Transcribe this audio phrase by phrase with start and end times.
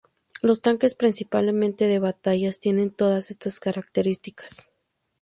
[0.41, 4.71] Los tanques principales de batalla tienen todas estas características.